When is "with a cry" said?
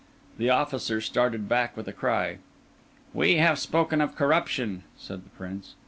1.77-2.39